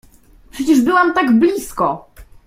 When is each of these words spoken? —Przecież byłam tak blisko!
—Przecież 0.51 0.81
byłam 0.81 1.13
tak 1.13 1.39
blisko! 1.39 2.11